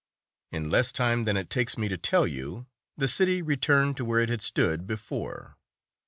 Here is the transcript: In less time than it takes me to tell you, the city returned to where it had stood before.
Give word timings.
In 0.51 0.71
less 0.71 0.91
time 0.91 1.25
than 1.25 1.37
it 1.37 1.47
takes 1.51 1.77
me 1.77 1.87
to 1.87 1.95
tell 1.95 2.25
you, 2.25 2.65
the 2.97 3.07
city 3.07 3.43
returned 3.43 3.97
to 3.97 4.03
where 4.05 4.19
it 4.21 4.29
had 4.29 4.41
stood 4.41 4.87
before. 4.87 5.57